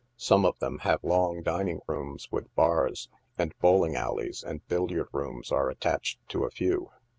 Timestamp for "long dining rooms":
1.03-2.27